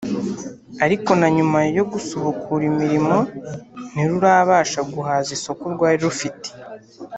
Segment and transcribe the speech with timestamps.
[0.85, 3.17] ariko na nyuma yo gusubukura imirimo
[3.93, 6.49] ntirurabasha guhaza isoko rwari rufite